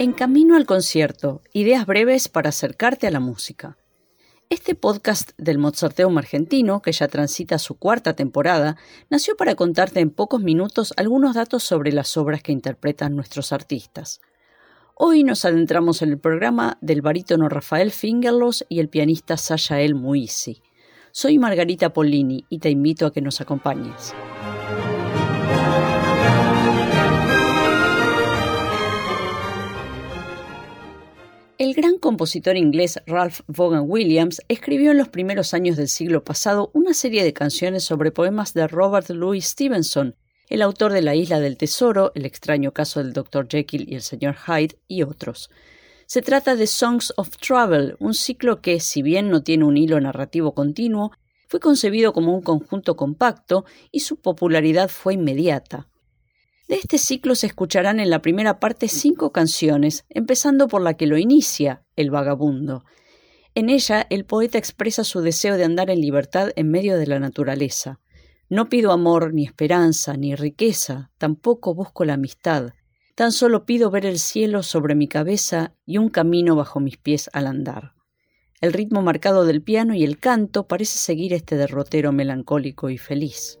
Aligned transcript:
En 0.00 0.14
Camino 0.14 0.56
al 0.56 0.64
Concierto, 0.64 1.42
ideas 1.52 1.84
breves 1.84 2.28
para 2.28 2.48
acercarte 2.48 3.06
a 3.06 3.10
la 3.10 3.20
música. 3.20 3.76
Este 4.48 4.74
podcast 4.74 5.32
del 5.36 5.58
Mozarteum 5.58 6.16
argentino, 6.16 6.80
que 6.80 6.92
ya 6.92 7.06
transita 7.06 7.58
su 7.58 7.74
cuarta 7.74 8.14
temporada, 8.14 8.78
nació 9.10 9.36
para 9.36 9.56
contarte 9.56 10.00
en 10.00 10.08
pocos 10.08 10.40
minutos 10.40 10.94
algunos 10.96 11.34
datos 11.34 11.64
sobre 11.64 11.92
las 11.92 12.16
obras 12.16 12.42
que 12.42 12.50
interpretan 12.50 13.14
nuestros 13.14 13.52
artistas. 13.52 14.22
Hoy 14.94 15.22
nos 15.22 15.44
adentramos 15.44 16.00
en 16.00 16.08
el 16.08 16.18
programa 16.18 16.78
del 16.80 17.02
barítono 17.02 17.50
Rafael 17.50 17.90
Fingerlos 17.90 18.64
y 18.70 18.80
el 18.80 18.88
pianista 18.88 19.36
Sasha 19.36 19.82
El 19.82 19.96
Muisi. 19.96 20.62
Soy 21.12 21.38
Margarita 21.38 21.92
Pollini 21.92 22.46
y 22.48 22.60
te 22.60 22.70
invito 22.70 23.04
a 23.04 23.12
que 23.12 23.20
nos 23.20 23.42
acompañes. 23.42 24.14
Compositor 32.10 32.56
inglés 32.56 33.00
Ralph 33.06 33.42
Vaughan 33.46 33.84
Williams 33.86 34.42
escribió 34.48 34.90
en 34.90 34.98
los 34.98 35.10
primeros 35.10 35.54
años 35.54 35.76
del 35.76 35.86
siglo 35.86 36.24
pasado 36.24 36.72
una 36.74 36.92
serie 36.92 37.22
de 37.22 37.32
canciones 37.32 37.84
sobre 37.84 38.10
poemas 38.10 38.52
de 38.52 38.66
Robert 38.66 39.08
Louis 39.10 39.46
Stevenson, 39.46 40.16
el 40.48 40.62
autor 40.62 40.92
de 40.92 41.02
La 41.02 41.14
Isla 41.14 41.38
del 41.38 41.56
Tesoro, 41.56 42.10
El 42.16 42.26
extraño 42.26 42.72
caso 42.72 43.00
del 43.00 43.12
Dr. 43.12 43.46
Jekyll 43.48 43.88
y 43.88 43.94
el 43.94 44.02
Sr. 44.02 44.34
Hyde 44.34 44.76
y 44.88 45.04
otros. 45.04 45.50
Se 46.06 46.20
trata 46.20 46.56
de 46.56 46.66
Songs 46.66 47.12
of 47.16 47.36
Travel, 47.36 47.94
un 48.00 48.14
ciclo 48.14 48.60
que, 48.60 48.80
si 48.80 49.02
bien 49.02 49.30
no 49.30 49.44
tiene 49.44 49.62
un 49.62 49.76
hilo 49.76 50.00
narrativo 50.00 50.52
continuo, 50.52 51.12
fue 51.46 51.60
concebido 51.60 52.12
como 52.12 52.34
un 52.34 52.42
conjunto 52.42 52.96
compacto 52.96 53.64
y 53.92 54.00
su 54.00 54.16
popularidad 54.16 54.88
fue 54.88 55.14
inmediata. 55.14 55.86
De 56.70 56.76
este 56.76 56.98
ciclo 56.98 57.34
se 57.34 57.48
escucharán 57.48 57.98
en 57.98 58.10
la 58.10 58.22
primera 58.22 58.60
parte 58.60 58.86
cinco 58.86 59.32
canciones, 59.32 60.04
empezando 60.08 60.68
por 60.68 60.82
la 60.82 60.94
que 60.94 61.08
lo 61.08 61.18
inicia, 61.18 61.82
El 61.96 62.12
vagabundo. 62.12 62.84
En 63.56 63.68
ella 63.68 64.06
el 64.08 64.24
poeta 64.24 64.56
expresa 64.56 65.02
su 65.02 65.20
deseo 65.20 65.56
de 65.56 65.64
andar 65.64 65.90
en 65.90 66.00
libertad 66.00 66.50
en 66.54 66.70
medio 66.70 66.96
de 66.96 67.08
la 67.08 67.18
naturaleza. 67.18 67.98
No 68.48 68.68
pido 68.68 68.92
amor, 68.92 69.34
ni 69.34 69.44
esperanza, 69.44 70.16
ni 70.16 70.36
riqueza, 70.36 71.10
tampoco 71.18 71.74
busco 71.74 72.04
la 72.04 72.14
amistad. 72.14 72.68
Tan 73.16 73.32
solo 73.32 73.64
pido 73.66 73.90
ver 73.90 74.06
el 74.06 74.20
cielo 74.20 74.62
sobre 74.62 74.94
mi 74.94 75.08
cabeza 75.08 75.74
y 75.84 75.98
un 75.98 76.08
camino 76.08 76.54
bajo 76.54 76.78
mis 76.78 76.98
pies 76.98 77.28
al 77.32 77.48
andar. 77.48 77.94
El 78.60 78.72
ritmo 78.72 79.02
marcado 79.02 79.44
del 79.44 79.60
piano 79.60 79.96
y 79.96 80.04
el 80.04 80.20
canto 80.20 80.68
parece 80.68 80.98
seguir 80.98 81.32
este 81.32 81.56
derrotero 81.56 82.12
melancólico 82.12 82.90
y 82.90 82.96
feliz. 82.96 83.58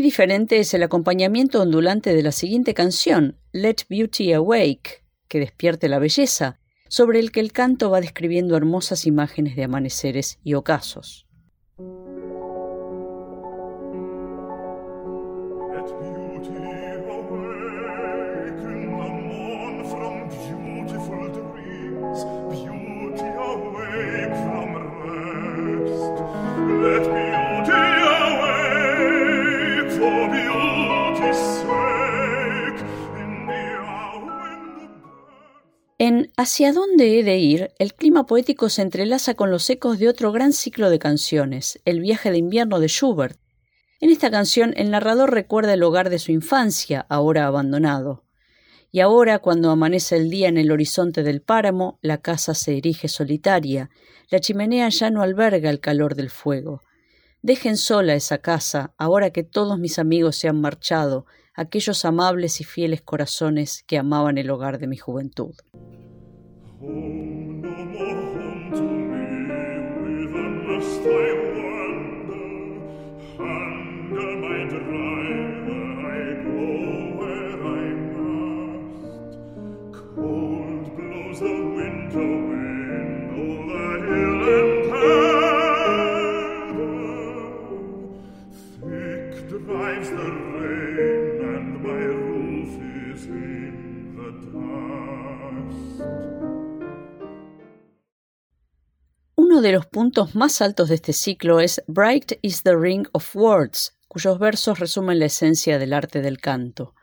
Diferente 0.00 0.58
es 0.58 0.72
el 0.72 0.82
acompañamiento 0.82 1.60
ondulante 1.60 2.14
de 2.14 2.22
la 2.22 2.32
siguiente 2.32 2.72
canción, 2.72 3.38
Let 3.52 3.76
Beauty 3.88 4.32
Awake, 4.32 5.04
que 5.28 5.40
despierte 5.40 5.88
la 5.88 5.98
belleza, 5.98 6.58
sobre 6.88 7.20
el 7.20 7.30
que 7.30 7.40
el 7.40 7.52
canto 7.52 7.90
va 7.90 8.00
describiendo 8.00 8.56
hermosas 8.56 9.06
imágenes 9.06 9.56
de 9.56 9.64
amaneceres 9.64 10.38
y 10.42 10.54
ocasos. 10.54 11.26
En 36.02 36.32
Hacia 36.38 36.72
dónde 36.72 37.18
he 37.18 37.22
de 37.22 37.36
ir, 37.36 37.74
el 37.78 37.92
clima 37.92 38.24
poético 38.24 38.70
se 38.70 38.80
entrelaza 38.80 39.34
con 39.34 39.50
los 39.50 39.68
ecos 39.68 39.98
de 39.98 40.08
otro 40.08 40.32
gran 40.32 40.54
ciclo 40.54 40.88
de 40.88 40.98
canciones, 40.98 41.78
El 41.84 42.00
viaje 42.00 42.30
de 42.30 42.38
invierno 42.38 42.80
de 42.80 42.88
Schubert. 42.88 43.38
En 44.00 44.08
esta 44.08 44.30
canción 44.30 44.72
el 44.78 44.90
narrador 44.90 45.30
recuerda 45.30 45.74
el 45.74 45.82
hogar 45.82 46.08
de 46.08 46.18
su 46.18 46.32
infancia, 46.32 47.04
ahora 47.10 47.46
abandonado. 47.46 48.24
Y 48.90 49.00
ahora, 49.00 49.40
cuando 49.40 49.70
amanece 49.70 50.16
el 50.16 50.30
día 50.30 50.48
en 50.48 50.56
el 50.56 50.72
horizonte 50.72 51.22
del 51.22 51.42
páramo, 51.42 51.98
la 52.00 52.16
casa 52.16 52.54
se 52.54 52.78
erige 52.78 53.08
solitaria, 53.08 53.90
la 54.30 54.40
chimenea 54.40 54.88
ya 54.88 55.10
no 55.10 55.20
alberga 55.20 55.68
el 55.68 55.80
calor 55.80 56.14
del 56.14 56.30
fuego. 56.30 56.80
Dejen 57.42 57.76
sola 57.76 58.14
esa 58.14 58.38
casa, 58.38 58.94
ahora 58.96 59.32
que 59.32 59.42
todos 59.42 59.78
mis 59.78 59.98
amigos 59.98 60.36
se 60.36 60.48
han 60.48 60.62
marchado, 60.62 61.26
aquellos 61.54 62.04
amables 62.04 62.60
y 62.60 62.64
fieles 62.64 63.02
corazones 63.02 63.84
que 63.86 63.98
amaban 63.98 64.38
el 64.38 64.50
hogar 64.50 64.78
de 64.78 64.86
mi 64.86 64.96
juventud. 64.96 65.54
Los 99.80 99.86
puntos 99.86 100.34
más 100.34 100.60
altos 100.60 100.90
de 100.90 100.96
este 100.96 101.14
ciclo 101.14 101.58
es 101.58 101.82
Bright 101.86 102.32
is 102.42 102.64
the 102.64 102.76
Ring 102.76 103.06
of 103.12 103.34
Words, 103.34 103.96
cuyos 104.08 104.38
versos 104.38 104.78
resumen 104.78 105.18
la 105.18 105.24
esencia 105.24 105.78
del 105.78 105.94
arte 105.94 106.20
del 106.20 106.38
canto. 106.38 106.94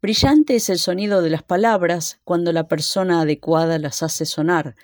Brillante 0.00 0.56
es 0.56 0.70
el 0.70 0.78
sonido 0.78 1.20
de 1.20 1.28
las 1.28 1.42
palabras 1.42 2.18
cuando 2.24 2.50
la 2.54 2.66
persona 2.66 3.20
adecuada 3.20 3.78
las 3.78 4.02
hace 4.02 4.24
sonar. 4.24 4.74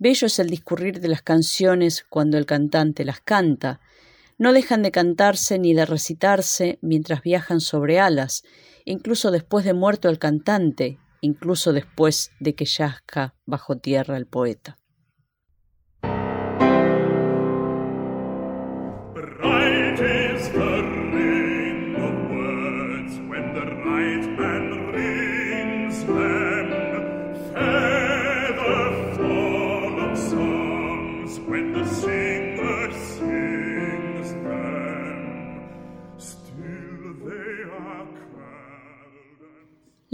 Bello 0.00 0.26
es 0.26 0.40
el 0.40 0.50
discurrir 0.50 0.98
de 0.98 1.06
las 1.06 1.22
canciones 1.22 2.04
cuando 2.10 2.38
el 2.38 2.44
cantante 2.44 3.04
las 3.04 3.20
canta. 3.20 3.78
No 4.36 4.52
dejan 4.52 4.82
de 4.82 4.90
cantarse 4.90 5.60
ni 5.60 5.74
de 5.74 5.86
recitarse 5.86 6.80
mientras 6.82 7.22
viajan 7.22 7.60
sobre 7.60 8.00
alas, 8.00 8.42
incluso 8.84 9.30
después 9.30 9.64
de 9.64 9.74
muerto 9.74 10.08
el 10.08 10.18
cantante, 10.18 10.98
incluso 11.20 11.72
después 11.72 12.32
de 12.40 12.56
que 12.56 12.64
yazca 12.64 13.36
bajo 13.46 13.76
tierra 13.76 14.16
el 14.16 14.26
poeta. 14.26 14.76
Right. 19.26 19.63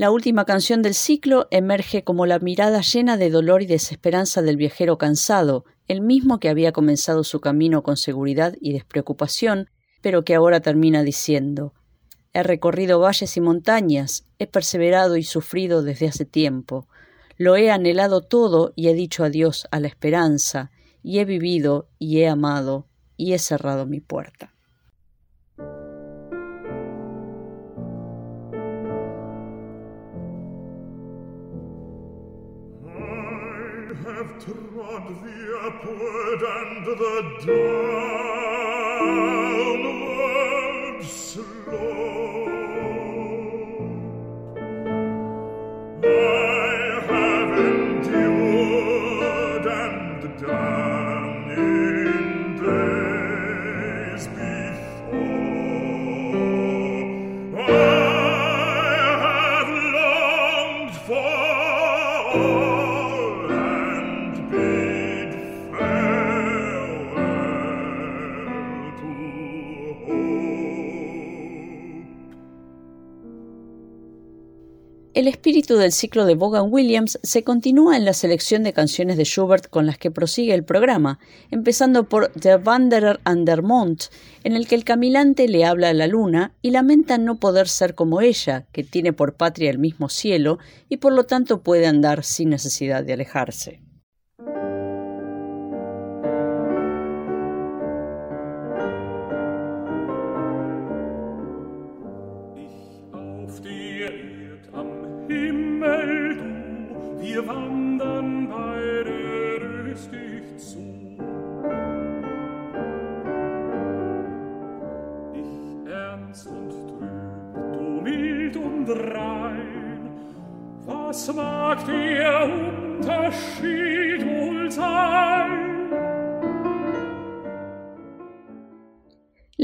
La 0.01 0.11
última 0.11 0.47
canción 0.47 0.81
del 0.81 0.95
ciclo 0.95 1.47
emerge 1.51 2.05
como 2.05 2.25
la 2.25 2.39
mirada 2.39 2.81
llena 2.81 3.19
de 3.19 3.29
dolor 3.29 3.61
y 3.61 3.67
desesperanza 3.67 4.41
del 4.41 4.57
viajero 4.57 4.97
cansado, 4.97 5.67
el 5.89 6.01
mismo 6.01 6.41
que 6.41 6.49
había 6.49 6.73
comenzado 6.73 7.23
su 7.23 7.43
camino 7.43 7.83
con 7.83 7.99
seguridad 7.99 8.55
y 8.63 8.73
despreocupación, 8.73 9.69
pero 10.01 10.25
que 10.25 10.35
ahora 10.35 10.61
termina 10.61 11.03
diciendo 11.03 11.75
He 12.33 12.43
recorrido 12.43 12.99
valles 12.99 13.37
y 13.37 13.43
montañas, 13.43 14.25
he 14.39 14.47
perseverado 14.47 15.19
y 15.19 15.23
sufrido 15.23 15.83
desde 15.83 16.09
hace 16.09 16.25
tiempo, 16.25 16.89
lo 17.37 17.57
he 17.57 17.71
anhelado 17.71 18.23
todo 18.23 18.73
y 18.77 18.89
he 18.89 18.95
dicho 18.95 19.23
adiós 19.23 19.69
a 19.71 19.81
la 19.81 19.89
esperanza, 19.89 20.71
y 21.03 21.19
he 21.19 21.27
vivido 21.27 21.91
y 21.99 22.21
he 22.21 22.27
amado 22.27 22.87
y 23.19 23.35
he 23.35 23.39
cerrado 23.39 23.85
mi 23.85 24.01
puerta. 24.01 24.55
Upward 36.31 36.43
and 36.43 36.87
the 36.87 37.23
downward 39.41 41.05
slope. 41.05 41.47
I 46.05 46.07
have 47.09 47.59
endured 47.59 48.47
and 49.67 50.41
done 50.41 51.00
El 75.21 75.29
espíritu 75.29 75.77
del 75.77 75.93
ciclo 75.93 76.25
de 76.25 76.35
Vaughan 76.35 76.73
Williams 76.73 77.19
se 77.23 77.45
continúa 77.45 77.95
en 77.99 78.07
la 78.07 78.15
selección 78.15 78.63
de 78.63 78.73
canciones 78.73 79.19
de 79.19 79.25
Schubert 79.25 79.69
con 79.69 79.85
las 79.85 79.99
que 79.99 80.11
prosigue 80.11 80.55
el 80.55 80.65
programa, 80.65 81.19
empezando 81.51 82.09
por 82.09 82.33
The 82.33 82.57
Wanderer 82.57 83.21
an 83.25 83.45
der 83.45 83.63
Mond, 83.63 84.05
en 84.45 84.57
el 84.57 84.67
que 84.67 84.77
el 84.77 84.85
caminante 84.85 85.47
le 85.47 85.67
habla 85.67 85.91
a 85.91 85.93
la 85.93 86.07
luna 86.07 86.55
y 86.63 86.71
lamenta 86.71 87.19
no 87.19 87.39
poder 87.39 87.69
ser 87.69 87.95
como 87.95 88.23
ella, 88.23 88.65
que 88.73 88.83
tiene 88.83 89.13
por 89.13 89.35
patria 89.35 89.69
el 89.69 89.79
mismo 89.79 90.09
cielo 90.09 90.59
y 90.89 90.97
por 90.97 91.13
lo 91.13 91.25
tanto 91.25 91.61
puede 91.61 91.87
andar 91.87 92.25
sin 92.25 92.49
necesidad 92.49 93.05
de 93.05 93.13
alejarse. 93.13 93.90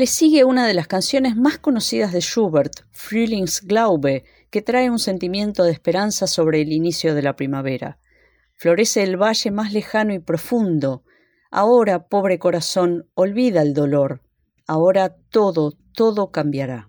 Le 0.07 0.13
sigue 0.13 0.45
una 0.45 0.69
de 0.69 0.73
las 0.73 0.87
canciones 0.87 1.35
más 1.35 1.59
conocidas 1.59 2.13
de 2.13 2.21
Schubert, 2.21 2.85
Frühlingsglaube, 2.93 4.23
que 4.51 4.63
trae 4.63 4.89
un 4.89 5.01
sentimiento 5.01 5.65
de 5.65 5.73
esperanza 5.73 6.29
sobre 6.29 6.61
el 6.61 6.71
inicio 6.71 7.13
de 7.13 7.23
la 7.23 7.35
primavera. 7.35 7.99
Florece 8.55 9.03
el 9.03 9.21
valle 9.21 9.51
más 9.51 9.73
lejano 9.73 10.15
y 10.15 10.21
profundo. 10.21 11.03
Ahora, 11.51 12.07
pobre 12.07 12.39
corazón, 12.39 13.11
olvida 13.15 13.63
el 13.63 13.75
dolor. 13.75 14.23
Ahora 14.69 15.17
todo, 15.31 15.73
todo 15.93 16.31
cambiará. 16.31 16.89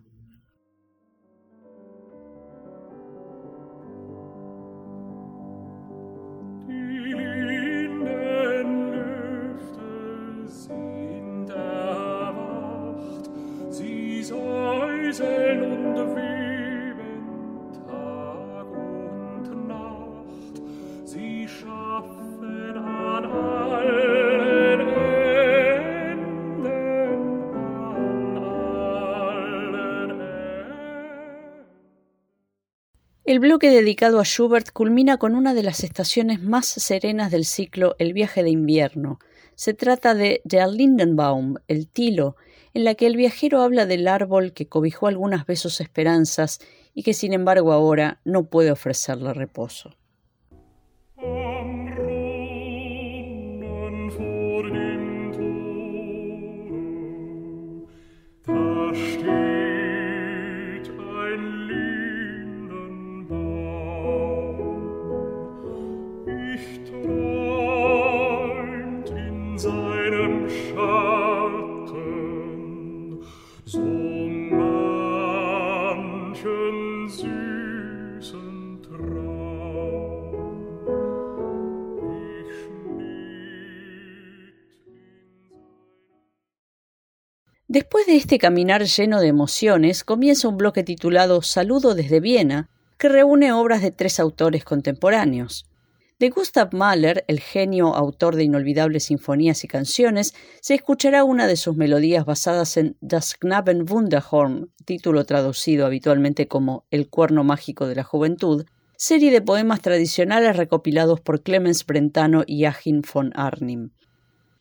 El 33.28 33.40
bloque 33.40 33.70
dedicado 33.70 34.22
a 34.22 34.24
Schubert 34.24 34.72
culmina 34.72 35.18
con 35.18 35.36
una 35.36 35.54
de 35.54 35.62
las 35.62 35.84
estaciones 35.84 36.42
más 36.42 36.66
serenas 36.66 37.30
del 37.30 37.44
ciclo 37.44 37.98
El 38.00 38.14
viaje 38.14 38.42
de 38.42 38.52
invierno. 38.52 39.20
Se 39.54 39.74
trata 39.74 40.16
de 40.16 40.40
Der 40.46 40.70
Lindenbaum, 40.70 41.56
el 41.68 41.90
tilo, 41.90 42.38
en 42.74 42.86
la 42.86 42.96
que 42.96 43.06
el 43.06 43.18
viajero 43.18 43.64
habla 43.64 43.86
del 43.86 44.08
árbol 44.08 44.54
que 44.54 44.70
cobijó 44.70 45.08
algunas 45.08 45.46
veces 45.46 45.64
sus 45.64 45.82
esperanzas 45.82 46.62
y 46.94 47.04
que 47.04 47.14
sin 47.14 47.34
embargo 47.34 47.74
ahora 47.74 48.22
no 48.24 48.46
puede 48.46 48.72
ofrecerle 48.72 49.34
reposo. 49.34 49.98
Después 87.78 88.08
de 88.08 88.16
este 88.16 88.40
caminar 88.40 88.86
lleno 88.86 89.22
de 89.22 89.28
emociones, 89.28 90.04
comienza 90.04 90.48
un 90.48 90.58
bloque 90.58 90.82
titulado 90.82 91.44
Saludo 91.44 91.94
desde 91.94 92.20
Viena, 92.20 92.72
que 92.98 93.08
reúne 93.08 93.54
obras 93.54 93.84
de 93.84 93.92
tres 93.92 94.20
autores 94.20 94.64
contemporáneos. 94.64 95.68
De 96.18 96.32
Gustav 96.32 96.74
Mahler, 96.74 97.24
el 97.28 97.40
genio 97.40 97.94
autor 97.94 98.36
de 98.36 98.46
inolvidables 98.46 99.04
sinfonías 99.04 99.64
y 99.64 99.68
canciones, 99.68 100.34
se 100.60 100.74
escuchará 100.74 101.24
una 101.24 101.46
de 101.46 101.56
sus 101.56 101.78
melodías 101.78 102.26
basadas 102.26 102.78
en 102.78 102.98
Das 103.00 103.36
Knaben 103.36 103.86
Wunderhorn, 103.88 104.72
título 104.84 105.26
traducido 105.26 105.86
habitualmente 105.86 106.48
como 106.48 106.84
El 106.90 107.08
cuerno 107.08 107.44
mágico 107.44 107.86
de 107.86 107.94
la 107.94 108.04
juventud, 108.04 108.66
serie 108.96 109.30
de 109.30 109.44
poemas 109.44 109.82
tradicionales 109.82 110.58
recopilados 110.58 111.22
por 111.22 111.44
Clemens 111.44 111.86
Brentano 111.86 112.44
y 112.48 112.66
Achim 112.66 113.04
von 113.14 113.34
Arnim. 113.36 113.92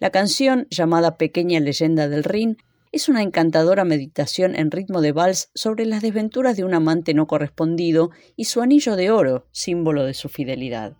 La 0.00 0.10
canción, 0.10 0.66
llamada 0.68 1.16
Pequeña 1.16 1.60
leyenda 1.60 2.10
del 2.10 2.22
Rin, 2.22 2.58
es 2.96 3.10
una 3.10 3.22
encantadora 3.22 3.84
meditación 3.84 4.56
en 4.56 4.70
ritmo 4.70 5.02
de 5.02 5.12
vals 5.12 5.50
sobre 5.54 5.84
las 5.84 6.00
desventuras 6.00 6.56
de 6.56 6.64
un 6.64 6.72
amante 6.72 7.12
no 7.12 7.26
correspondido 7.26 8.10
y 8.36 8.46
su 8.46 8.62
anillo 8.62 8.96
de 8.96 9.10
oro, 9.10 9.46
símbolo 9.52 10.04
de 10.04 10.14
su 10.14 10.30
fidelidad. 10.30 10.96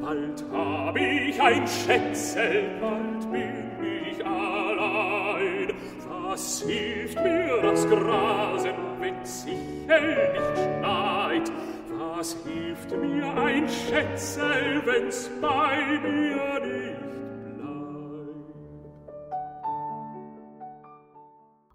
Bald 0.00 0.44
hab 0.52 0.96
ich 0.96 1.40
ein 1.40 1.66
Schätzel, 1.66 2.80
bald 2.80 3.21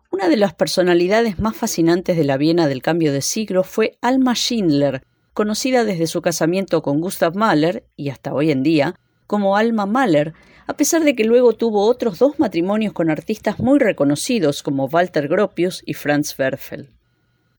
Una 0.10 0.28
de 0.28 0.38
las 0.38 0.56
personalidades 0.56 1.38
más 1.38 1.56
fascinantes 1.56 2.18
de 2.18 2.24
la 2.24 2.38
Viena 2.38 2.68
del 2.68 2.82
cambio 2.82 3.14
de 3.14 3.22
siglo 3.22 3.64
fue 3.64 4.00
Alma 4.02 4.34
Schindler, 4.34 5.04
conocida 5.34 5.84
desde 5.84 6.08
su 6.08 6.24
casamiento 6.24 6.82
con 6.82 7.00
Gustav 7.00 7.36
Mahler 7.36 7.86
y 7.96 8.10
hasta 8.10 8.34
hoy 8.34 8.50
en 8.50 8.64
día 8.64 8.96
como 9.28 9.58
Alma 9.58 9.86
Mahler, 9.86 10.34
a 10.68 10.76
pesar 10.76 11.04
de 11.04 11.16
que 11.16 11.24
luego 11.24 11.54
tuvo 11.54 11.88
otros 11.88 12.20
dos 12.20 12.40
matrimonios 12.40 12.92
con 12.92 13.10
artistas 13.10 13.60
muy 13.60 13.80
reconocidos 13.80 14.62
como 14.62 14.86
Walter 14.86 15.30
Gropius 15.30 15.82
y 15.86 15.94
Franz 15.94 16.38
Werfel. 16.38 16.90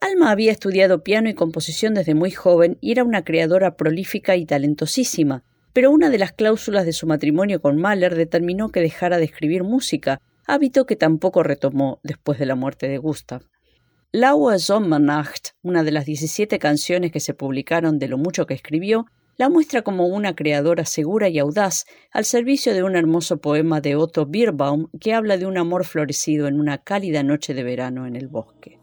Alma 0.01 0.31
había 0.31 0.53
estudiado 0.53 1.03
piano 1.03 1.29
y 1.29 1.35
composición 1.35 1.95
desde 1.95 2.15
muy 2.15 2.31
joven 2.31 2.77
y 2.81 2.93
era 2.93 3.03
una 3.05 3.25
creadora 3.25 3.77
prolífica 3.77 4.37
y 4.37 4.45
talentosísima, 4.45 5.43
pero 5.73 5.91
una 5.91 6.11
de 6.11 6.19
las 6.19 6.33
cláusulas 6.33 6.85
de 6.85 6.93
su 6.93 7.07
matrimonio 7.07 7.61
con 7.63 7.79
Mahler 7.79 8.15
determinó 8.15 8.69
que 8.69 8.81
dejara 8.81 9.17
de 9.17 9.25
escribir 9.25 9.65
música, 9.65 10.21
hábito 10.47 10.85
que 10.85 10.95
tampoco 10.95 11.43
retomó 11.43 12.01
después 12.03 12.39
de 12.39 12.47
la 12.47 12.55
muerte 12.55 12.89
de 12.89 12.99
Gustav. 12.99 13.43
Laue 14.13 14.59
Sommernacht, 14.59 15.51
una 15.63 15.83
de 15.83 15.93
las 15.93 16.05
17 16.05 16.59
canciones 16.59 17.11
que 17.11 17.21
se 17.21 17.35
publicaron 17.35 17.99
de 17.99 18.09
lo 18.09 18.19
mucho 18.19 18.47
que 18.47 18.55
escribió, 18.55 19.07
la 19.39 19.49
muestra 19.49 19.83
como 19.83 20.09
una 20.09 20.35
creadora 20.35 20.85
segura 20.85 21.29
y 21.29 21.39
audaz 21.39 21.87
al 22.11 22.25
servicio 22.25 22.75
de 22.75 22.83
un 22.83 22.97
hermoso 22.97 23.41
poema 23.41 23.81
de 23.81 23.95
Otto 23.95 24.27
Bierbaum 24.27 24.89
que 25.01 25.15
habla 25.15 25.39
de 25.39 25.47
un 25.47 25.57
amor 25.57 25.85
florecido 25.85 26.49
en 26.49 26.61
una 26.61 26.79
cálida 26.79 27.23
noche 27.23 27.55
de 27.55 27.63
verano 27.63 28.07
en 28.07 28.17
el 28.17 28.27
bosque. 28.27 28.81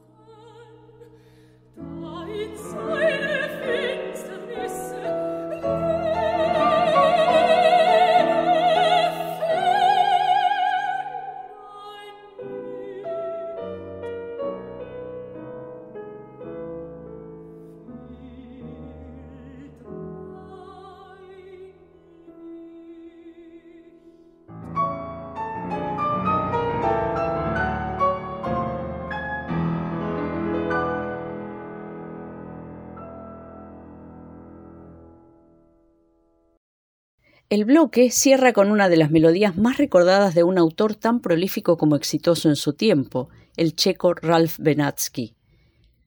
El 37.56 37.64
bloque 37.64 38.12
cierra 38.12 38.52
con 38.52 38.70
una 38.70 38.90
de 38.90 38.98
las 38.98 39.12
melodías 39.12 39.56
más 39.56 39.78
recordadas 39.78 40.36
de 40.36 40.44
un 40.44 40.58
autor 40.58 40.94
tan 40.94 41.22
prolífico 41.22 41.78
como 41.78 41.96
exitoso 41.96 42.50
en 42.50 42.58
su 42.58 42.74
tiempo, 42.74 43.30
el 43.56 43.78
checo 43.78 44.14
Ralph 44.14 44.58
Benatsky. 44.60 45.38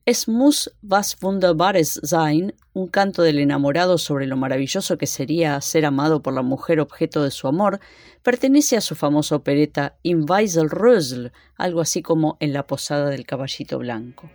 Es 0.05 0.27
muss 0.27 0.71
was 0.83 1.17
Wunderbares 1.19 2.01
sein, 2.03 2.53
un 2.73 2.87
canto 2.87 3.23
del 3.23 3.39
enamorado 3.39 3.97
sobre 3.97 4.27
lo 4.27 4.37
maravilloso 4.37 4.99
que 4.99 5.07
sería 5.07 5.59
ser 5.61 5.87
amado 5.87 6.21
por 6.21 6.35
la 6.35 6.43
mujer 6.43 6.79
objeto 6.79 7.23
de 7.23 7.31
su 7.31 7.47
amor, 7.47 7.79
pertenece 8.21 8.77
a 8.77 8.81
su 8.81 8.93
famosa 8.93 9.35
opereta 9.35 9.95
In 10.03 10.29
Weisel 10.29 10.69
Rösel, 10.69 11.31
algo 11.55 11.81
así 11.81 12.03
como 12.03 12.37
En 12.39 12.53
la 12.53 12.67
posada 12.67 13.09
del 13.09 13.25
caballito 13.25 13.79
blanco. 13.79 14.29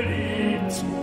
Después 0.00 0.99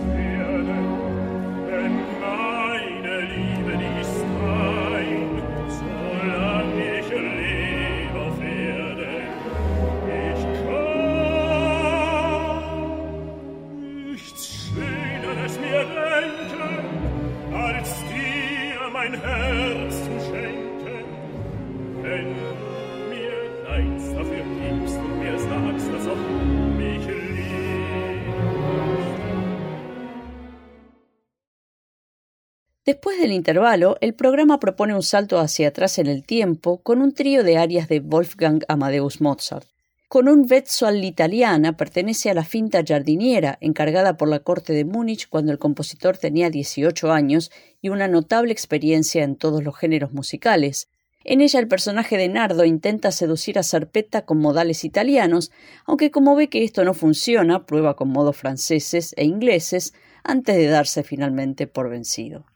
intervalo, 33.32 33.96
el 34.00 34.14
programa 34.14 34.60
propone 34.60 34.94
un 34.94 35.02
salto 35.02 35.38
hacia 35.38 35.68
atrás 35.68 35.98
en 35.98 36.06
el 36.06 36.24
tiempo 36.24 36.82
con 36.82 37.00
un 37.02 37.12
trío 37.14 37.44
de 37.44 37.58
arias 37.58 37.88
de 37.88 38.00
Wolfgang 38.00 38.64
Amadeus 38.68 39.20
Mozart. 39.20 39.66
Con 40.08 40.26
un 40.26 40.46
vezzo 40.46 40.86
all'italiana 40.86 41.76
pertenece 41.76 42.30
a 42.30 42.34
la 42.34 42.44
finta 42.44 42.82
jardiniera, 42.82 43.58
encargada 43.60 44.16
por 44.16 44.28
la 44.28 44.40
corte 44.40 44.72
de 44.72 44.86
Múnich 44.86 45.28
cuando 45.28 45.52
el 45.52 45.58
compositor 45.58 46.16
tenía 46.16 46.48
18 46.48 47.12
años 47.12 47.50
y 47.82 47.90
una 47.90 48.08
notable 48.08 48.52
experiencia 48.52 49.22
en 49.22 49.36
todos 49.36 49.62
los 49.62 49.76
géneros 49.76 50.12
musicales. 50.12 50.88
En 51.24 51.42
ella 51.42 51.60
el 51.60 51.68
personaje 51.68 52.16
de 52.16 52.28
Nardo 52.28 52.64
intenta 52.64 53.12
seducir 53.12 53.58
a 53.58 53.62
Serpetta 53.62 54.24
con 54.24 54.38
modales 54.38 54.82
italianos, 54.82 55.50
aunque 55.84 56.10
como 56.10 56.34
ve 56.34 56.48
que 56.48 56.64
esto 56.64 56.84
no 56.84 56.94
funciona, 56.94 57.66
prueba 57.66 57.94
con 57.94 58.08
modos 58.08 58.38
franceses 58.38 59.14
e 59.18 59.26
ingleses 59.26 59.92
antes 60.24 60.56
de 60.56 60.68
darse 60.68 61.02
finalmente 61.02 61.66
por 61.66 61.90
vencido. 61.90 62.46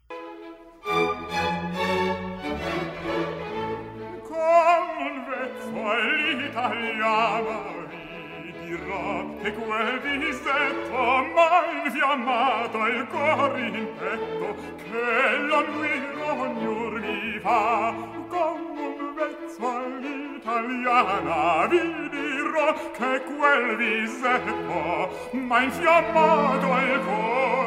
chiamato 12.12 12.86
il 12.88 13.06
cor 13.08 13.58
in 13.58 13.88
petto 13.98 14.54
che 14.76 15.38
l'anguirognor 15.48 17.00
mi 17.00 17.38
fa 17.40 17.94
con 18.28 18.60
un 18.76 19.14
vezzo 19.14 19.66
all'italiana 19.66 21.66
vi 21.68 21.80
dirò 22.10 22.74
che 22.92 23.22
quel 23.22 23.76
visetto 23.76 25.08
m'ha 25.30 25.62
infiammato 25.62 26.66
il 26.66 27.00
cor 27.00 27.61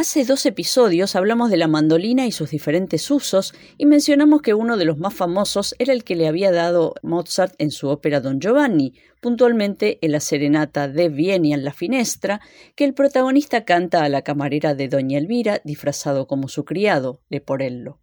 Hace 0.00 0.24
dos 0.24 0.46
episodios 0.46 1.14
hablamos 1.14 1.50
de 1.50 1.58
la 1.58 1.68
mandolina 1.68 2.26
y 2.26 2.32
sus 2.32 2.48
diferentes 2.48 3.10
usos 3.10 3.52
y 3.76 3.84
mencionamos 3.84 4.40
que 4.40 4.54
uno 4.54 4.78
de 4.78 4.86
los 4.86 4.96
más 4.96 5.12
famosos 5.12 5.74
era 5.78 5.92
el 5.92 6.04
que 6.04 6.16
le 6.16 6.26
había 6.26 6.50
dado 6.50 6.94
Mozart 7.02 7.52
en 7.58 7.70
su 7.70 7.90
ópera 7.90 8.20
Don 8.20 8.40
Giovanni, 8.40 8.94
puntualmente 9.20 9.98
en 10.00 10.12
la 10.12 10.20
serenata 10.20 10.88
de 10.88 11.10
Vieni 11.10 11.52
en 11.52 11.64
la 11.64 11.74
finestra, 11.74 12.40
que 12.76 12.86
el 12.86 12.94
protagonista 12.94 13.66
canta 13.66 14.02
a 14.02 14.08
la 14.08 14.22
camarera 14.22 14.74
de 14.74 14.88
Doña 14.88 15.18
Elvira 15.18 15.60
disfrazado 15.64 16.26
como 16.26 16.48
su 16.48 16.64
criado, 16.64 17.20
Leporello. 17.28 17.98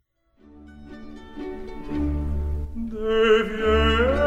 Io 3.10 4.26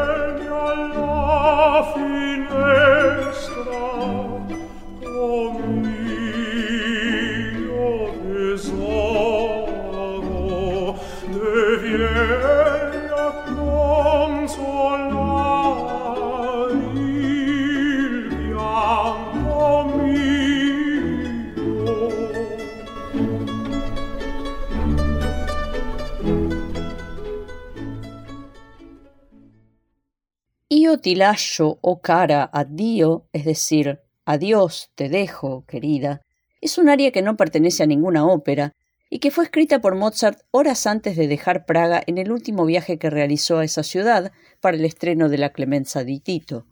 ti 31.01 31.15
lascio, 31.15 31.79
oh 31.81 31.99
cara, 32.01 32.49
addio, 32.53 33.27
es 33.33 33.45
decir, 33.45 33.99
adiós, 34.25 34.91
te 34.95 35.09
dejo, 35.09 35.65
querida, 35.65 36.21
es 36.61 36.77
un 36.77 36.89
aria 36.89 37.11
que 37.11 37.21
no 37.21 37.35
pertenece 37.37 37.83
a 37.83 37.87
ninguna 37.87 38.25
ópera 38.25 38.73
y 39.09 39.19
que 39.19 39.31
fue 39.31 39.43
escrita 39.43 39.81
por 39.81 39.95
Mozart 39.95 40.39
horas 40.51 40.87
antes 40.87 41.17
de 41.17 41.27
dejar 41.27 41.65
Praga 41.65 42.01
en 42.05 42.17
el 42.17 42.31
último 42.31 42.65
viaje 42.65 42.97
que 42.97 43.09
realizó 43.09 43.57
a 43.57 43.65
esa 43.65 43.83
ciudad 43.83 44.31
para 44.61 44.77
el 44.77 44.85
estreno 44.85 45.27
de 45.27 45.37
la 45.37 45.51
Clemenza 45.51 46.03
di 46.03 46.19
Tito. 46.19 46.65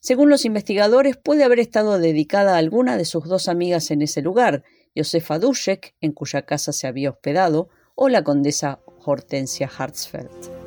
Según 0.00 0.30
los 0.30 0.44
investigadores, 0.44 1.16
puede 1.16 1.44
haber 1.44 1.58
estado 1.58 1.98
dedicada 1.98 2.54
a 2.54 2.58
alguna 2.58 2.96
de 2.96 3.04
sus 3.04 3.24
dos 3.24 3.48
amigas 3.48 3.90
en 3.90 4.02
ese 4.02 4.20
lugar, 4.20 4.62
Josefa 4.96 5.38
Duschek, 5.38 5.94
en 6.00 6.12
cuya 6.12 6.42
casa 6.42 6.72
se 6.72 6.86
había 6.86 7.10
hospedado, 7.10 7.68
o 7.94 8.08
la 8.08 8.22
condesa 8.22 8.80
Hortensia 9.04 9.70
Hartzfeld. 9.76 10.61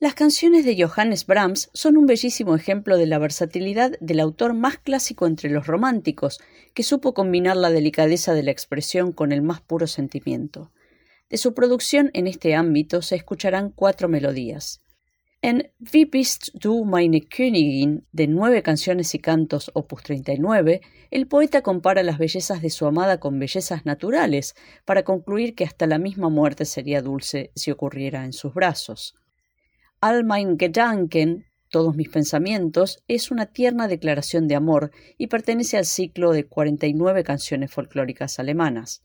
Las 0.00 0.14
canciones 0.14 0.64
de 0.64 0.76
Johannes 0.82 1.24
Brahms 1.24 1.70
son 1.72 1.96
un 1.96 2.06
bellísimo 2.06 2.56
ejemplo 2.56 2.98
de 2.98 3.06
la 3.06 3.18
versatilidad 3.18 3.92
del 4.00 4.18
autor 4.18 4.52
más 4.52 4.76
clásico 4.76 5.26
entre 5.26 5.50
los 5.50 5.68
románticos, 5.68 6.40
que 6.74 6.82
supo 6.82 7.14
combinar 7.14 7.56
la 7.56 7.70
delicadeza 7.70 8.34
de 8.34 8.42
la 8.42 8.50
expresión 8.50 9.12
con 9.12 9.30
el 9.30 9.40
más 9.40 9.60
puro 9.60 9.86
sentimiento. 9.86 10.72
De 11.30 11.38
su 11.38 11.54
producción 11.54 12.10
en 12.12 12.26
este 12.26 12.56
ámbito 12.56 13.02
se 13.02 13.14
escucharán 13.14 13.70
cuatro 13.70 14.08
melodías. 14.08 14.82
En 15.42 15.70
Wie 15.92 16.06
bist 16.06 16.48
du 16.54 16.84
meine 16.84 17.20
Königin, 17.20 18.06
de 18.12 18.26
nueve 18.26 18.62
canciones 18.62 19.14
y 19.14 19.20
cantos, 19.20 19.70
opus 19.74 20.02
39, 20.02 20.80
el 21.10 21.28
poeta 21.28 21.62
compara 21.62 22.02
las 22.02 22.18
bellezas 22.18 22.62
de 22.62 22.70
su 22.70 22.86
amada 22.86 23.20
con 23.20 23.38
bellezas 23.38 23.86
naturales, 23.86 24.56
para 24.84 25.04
concluir 25.04 25.54
que 25.54 25.64
hasta 25.64 25.86
la 25.86 25.98
misma 25.98 26.30
muerte 26.30 26.64
sería 26.64 27.00
dulce 27.00 27.52
si 27.54 27.70
ocurriera 27.70 28.24
en 28.24 28.32
sus 28.32 28.54
brazos. 28.54 29.14
All 30.06 30.22
mein 30.22 30.58
Gedanken, 30.58 31.46
todos 31.70 31.96
mis 31.96 32.10
pensamientos, 32.10 33.02
es 33.08 33.30
una 33.30 33.46
tierna 33.46 33.88
declaración 33.88 34.48
de 34.48 34.54
amor 34.54 34.90
y 35.16 35.28
pertenece 35.28 35.78
al 35.78 35.86
ciclo 35.86 36.32
de 36.32 36.46
49 36.46 37.24
canciones 37.24 37.70
folclóricas 37.70 38.38
alemanas. 38.38 39.02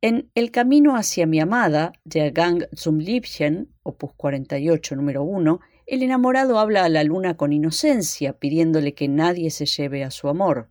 En 0.00 0.30
El 0.36 0.52
camino 0.52 0.94
hacia 0.94 1.26
mi 1.26 1.40
amada, 1.40 1.94
Der 2.04 2.30
Gang 2.30 2.62
zum 2.76 2.98
Liebchen, 2.98 3.74
opus 3.82 4.12
48, 4.14 4.94
número 4.94 5.24
1, 5.24 5.58
el 5.86 6.04
enamorado 6.04 6.60
habla 6.60 6.84
a 6.84 6.88
la 6.88 7.02
luna 7.02 7.36
con 7.36 7.52
inocencia, 7.52 8.34
pidiéndole 8.34 8.94
que 8.94 9.08
nadie 9.08 9.50
se 9.50 9.66
lleve 9.66 10.04
a 10.04 10.12
su 10.12 10.28
amor. 10.28 10.68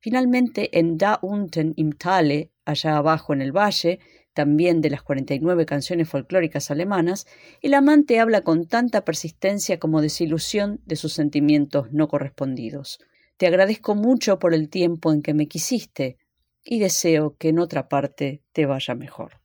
Finalmente, 0.00 0.76
en 0.76 0.98
Da 0.98 1.20
unten 1.22 1.74
im 1.76 1.92
Tale, 1.92 2.50
allá 2.64 2.96
abajo 2.96 3.32
en 3.32 3.42
el 3.42 3.52
valle, 3.52 4.00
también 4.36 4.82
de 4.82 4.90
las 4.90 5.02
49 5.02 5.64
canciones 5.64 6.10
folclóricas 6.10 6.70
alemanas, 6.70 7.26
el 7.62 7.72
amante 7.72 8.20
habla 8.20 8.42
con 8.42 8.66
tanta 8.66 9.02
persistencia 9.02 9.78
como 9.78 10.02
desilusión 10.02 10.78
de 10.84 10.96
sus 10.96 11.14
sentimientos 11.14 11.90
no 11.90 12.06
correspondidos. 12.06 13.00
Te 13.38 13.46
agradezco 13.46 13.94
mucho 13.94 14.38
por 14.38 14.52
el 14.52 14.68
tiempo 14.68 15.10
en 15.10 15.22
que 15.22 15.32
me 15.32 15.48
quisiste 15.48 16.18
y 16.62 16.80
deseo 16.80 17.34
que 17.38 17.48
en 17.48 17.58
otra 17.58 17.88
parte 17.88 18.42
te 18.52 18.66
vaya 18.66 18.94
mejor. 18.94 19.40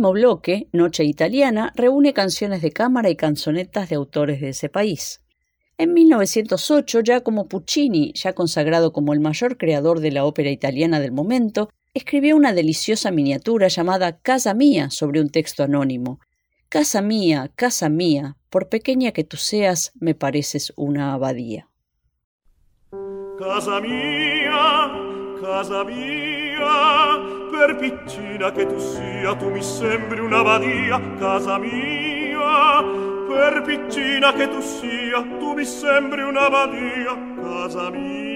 Bloque, 0.00 0.68
Noche 0.72 1.04
Italiana, 1.04 1.72
reúne 1.76 2.14
canciones 2.14 2.62
de 2.62 2.72
cámara 2.72 3.10
y 3.10 3.16
canzonetas 3.16 3.90
de 3.90 3.96
autores 3.96 4.40
de 4.40 4.48
ese 4.48 4.70
país. 4.70 5.20
En 5.76 5.92
1908, 5.92 7.02
como 7.22 7.46
Puccini, 7.48 8.12
ya 8.14 8.32
consagrado 8.32 8.92
como 8.92 9.12
el 9.12 9.20
mayor 9.20 9.58
creador 9.58 10.00
de 10.00 10.10
la 10.10 10.24
ópera 10.24 10.50
italiana 10.50 11.00
del 11.00 11.12
momento, 11.12 11.68
escribió 11.94 12.36
una 12.36 12.52
deliciosa 12.52 13.10
miniatura 13.10 13.68
llamada 13.68 14.18
Casa 14.18 14.54
Mía 14.54 14.90
sobre 14.90 15.20
un 15.20 15.28
texto 15.28 15.62
anónimo. 15.62 16.20
Casa 16.68 17.02
mía, 17.02 17.50
casa 17.54 17.88
mía, 17.88 18.36
por 18.48 18.68
pequeña 18.68 19.12
que 19.12 19.24
tú 19.24 19.36
seas, 19.36 19.92
me 20.00 20.14
pareces 20.14 20.72
una 20.76 21.12
abadía. 21.12 21.68
Casa 23.38 23.80
mía, 23.80 24.92
casa 25.40 25.84
mía 25.84 27.49
per 27.60 27.76
piccina 27.76 28.50
che 28.52 28.64
tu 28.66 28.78
sia, 28.78 29.36
tu 29.36 29.50
mi 29.50 29.62
sembri 29.62 30.20
una 30.20 30.42
badia, 30.42 30.98
casa 31.18 31.58
mia. 31.58 32.82
Per 33.28 33.62
piccina 33.66 34.32
che 34.32 34.48
tu 34.48 34.62
sia, 34.62 35.20
tu 35.38 35.52
mi 35.52 35.64
sembri 35.66 36.22
una 36.22 36.48
badia, 36.48 37.12
casa 37.36 37.90
mia. 37.90 38.30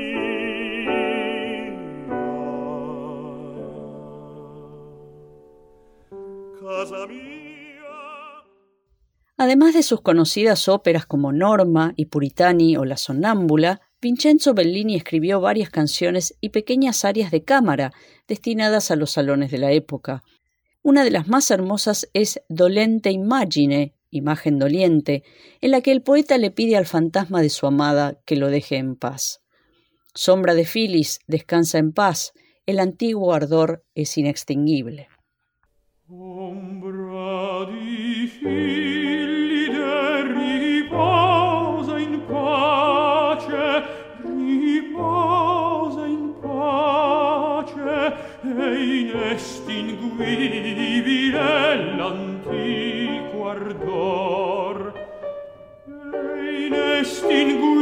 Además 9.36 9.74
de 9.74 9.82
sus 9.82 10.00
conocidas 10.02 10.68
óperas 10.68 11.06
como 11.06 11.32
Norma 11.32 11.92
y 11.96 12.06
Puritani 12.06 12.76
o 12.76 12.84
La 12.84 12.96
Sonnámbula, 12.96 13.80
Vincenzo 14.00 14.52
Bellini 14.52 14.96
escribió 14.96 15.40
varias 15.40 15.70
canciones 15.70 16.36
y 16.42 16.50
pequeñas 16.50 17.06
arias 17.06 17.30
de 17.30 17.42
cámara 17.42 17.92
destinadas 18.28 18.90
a 18.90 18.96
los 18.96 19.12
salones 19.12 19.50
de 19.50 19.58
la 19.58 19.72
época. 19.72 20.22
Una 20.82 21.04
de 21.04 21.10
las 21.10 21.28
más 21.28 21.50
hermosas 21.50 22.08
es 22.12 22.42
Dolente 22.48 23.10
Imagine, 23.10 23.94
imagen 24.10 24.58
doliente, 24.58 25.24
en 25.60 25.70
la 25.70 25.80
que 25.80 25.92
el 25.92 26.02
poeta 26.02 26.38
le 26.38 26.50
pide 26.50 26.76
al 26.76 26.86
fantasma 26.86 27.42
de 27.42 27.50
su 27.50 27.66
amada 27.66 28.18
que 28.24 28.36
lo 28.36 28.48
deje 28.48 28.76
en 28.76 28.96
paz. 28.96 29.40
Sombra 30.14 30.54
de 30.54 30.64
Filis, 30.64 31.20
descansa 31.26 31.78
en 31.78 31.92
paz, 31.92 32.32
el 32.66 32.78
antiguo 32.78 33.32
ardor 33.34 33.84
es 33.94 34.16
inextinguible. 34.16 35.08
est 49.30 49.68
inguidibile 49.68 51.38
l'antico 51.96 53.48
ardor, 53.48 54.92
e 55.88 56.66
in 56.66 56.74
est 56.74 57.22
inguidibile 57.22 57.73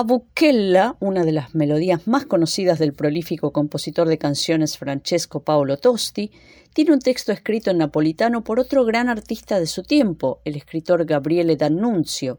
A 0.00 0.02
Buchella, 0.02 0.96
una 0.98 1.26
de 1.26 1.32
las 1.32 1.54
melodías 1.54 2.06
más 2.06 2.24
conocidas 2.24 2.78
del 2.78 2.94
prolífico 2.94 3.52
compositor 3.52 4.08
de 4.08 4.16
canciones 4.16 4.78
Francesco 4.78 5.44
Paolo 5.44 5.76
Tosti, 5.76 6.30
tiene 6.72 6.94
un 6.94 7.00
texto 7.00 7.32
escrito 7.32 7.70
en 7.70 7.76
napolitano 7.76 8.42
por 8.42 8.58
otro 8.58 8.86
gran 8.86 9.10
artista 9.10 9.60
de 9.60 9.66
su 9.66 9.82
tiempo, 9.82 10.40
el 10.46 10.56
escritor 10.56 11.04
Gabriele 11.04 11.56
D'Annunzio. 11.56 12.38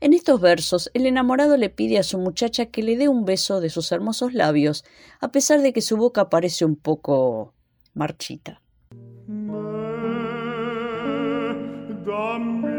En 0.00 0.14
estos 0.14 0.40
versos, 0.40 0.90
el 0.94 1.06
enamorado 1.06 1.56
le 1.56 1.70
pide 1.70 2.00
a 2.00 2.02
su 2.02 2.18
muchacha 2.18 2.66
que 2.66 2.82
le 2.82 2.96
dé 2.96 3.08
un 3.08 3.24
beso 3.24 3.60
de 3.60 3.70
sus 3.70 3.92
hermosos 3.92 4.34
labios, 4.34 4.84
a 5.20 5.30
pesar 5.30 5.62
de 5.62 5.72
que 5.72 5.82
su 5.82 5.96
boca 5.96 6.28
parece 6.28 6.64
un 6.64 6.74
poco 6.74 7.54
marchita. 7.94 8.60
dammilo 12.04 12.75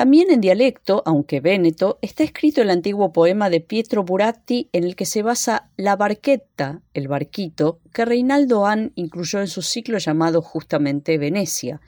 También 0.00 0.30
en 0.30 0.40
dialecto, 0.40 1.02
aunque 1.04 1.40
véneto, 1.40 1.98
está 2.00 2.24
escrito 2.24 2.62
el 2.62 2.70
antiguo 2.70 3.12
poema 3.12 3.50
de 3.50 3.60
Pietro 3.60 4.02
Buratti 4.02 4.70
en 4.72 4.84
el 4.84 4.96
que 4.96 5.04
se 5.04 5.22
basa 5.22 5.68
La 5.76 5.94
barqueta, 5.94 6.80
el 6.94 7.06
barquito, 7.06 7.80
que 7.92 8.06
Reinaldo 8.06 8.64
Hahn 8.64 8.92
incluyó 8.94 9.40
en 9.40 9.46
su 9.46 9.60
ciclo 9.60 9.98
llamado 9.98 10.40
justamente 10.40 11.18
Venecia, 11.18 11.82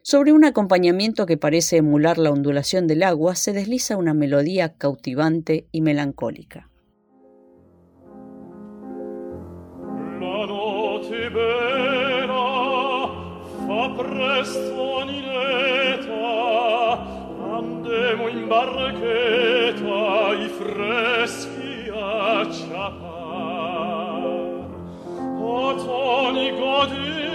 sobre 0.00 0.32
un 0.32 0.46
acompañamiento 0.46 1.26
que 1.26 1.36
parece 1.36 1.76
emular 1.76 2.16
la 2.16 2.30
ondulación 2.30 2.86
del 2.86 3.02
agua 3.02 3.34
se 3.34 3.52
desliza 3.52 3.98
una 3.98 4.14
melodía 4.14 4.78
cautivante 4.78 5.66
y 5.70 5.82
melancólica. 5.82 6.70
La 13.68 15.04
Nineta 15.04 15.33
vedremo 17.94 18.28
in 18.28 18.48
barchetta 18.48 20.32
i 20.34 20.48
freschi 20.48 21.88
acciappar. 21.90 23.02
O 25.40 25.74
Toni 25.76 26.50
godi 26.50 27.33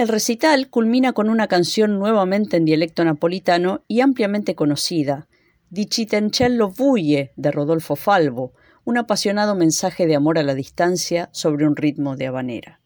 El 0.00 0.08
recital 0.08 0.70
culmina 0.70 1.12
con 1.12 1.28
una 1.28 1.46
canción 1.46 1.98
nuevamente 1.98 2.56
en 2.56 2.64
dialecto 2.64 3.04
napolitano 3.04 3.82
y 3.86 4.00
ampliamente 4.00 4.54
conocida, 4.54 5.28
Di 5.68 5.88
Citencello 5.92 6.70
Vuye, 6.70 7.32
de 7.36 7.50
Rodolfo 7.50 7.96
Falvo, 7.96 8.54
un 8.84 8.96
apasionado 8.96 9.54
mensaje 9.54 10.06
de 10.06 10.16
amor 10.16 10.38
a 10.38 10.42
la 10.42 10.54
distancia 10.54 11.28
sobre 11.32 11.66
un 11.66 11.76
ritmo 11.76 12.16
de 12.16 12.28
habanera. 12.28 12.80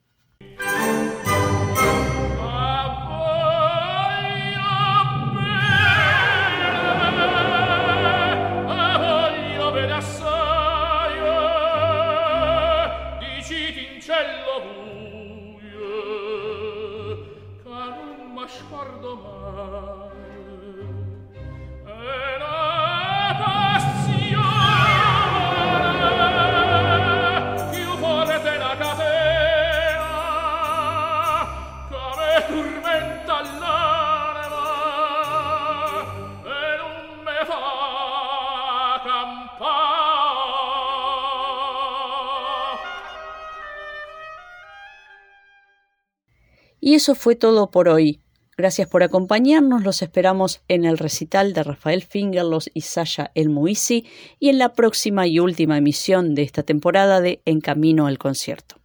Y 46.87 46.97
eso 46.97 47.15
fue 47.15 47.35
todo 47.35 47.71
por 47.71 47.89
hoy. 47.89 48.21
Gracias 48.59 48.87
por 48.87 49.03
acompañarnos, 49.03 49.83
los 49.85 50.03
esperamos 50.03 50.61
en 50.69 50.85
el 50.85 50.99
recital 50.99 51.55
de 51.55 51.63
Rafael 51.63 52.03
Fingerlos 52.03 52.71
y 52.75 52.83
Sasha 52.83 53.31
El 53.35 53.49
Muisi 53.49 54.05
y 54.39 54.51
en 54.51 54.59
la 54.59 54.75
próxima 54.75 55.27
y 55.27 55.39
última 55.39 55.79
emisión 55.79 56.35
de 56.35 56.43
esta 56.43 56.63
temporada 56.63 57.23
de 57.23 57.41
En 57.47 57.63
Camino 57.63 58.07
al 58.07 58.19
Concierto. 58.19 58.84